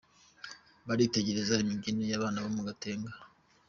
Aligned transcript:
Baritegereza 0.87 1.53
imibyinire 1.63 2.09
y'abana 2.11 2.37
bo 2.43 2.49
mu 2.55 2.61
Gatenga. 2.67 3.11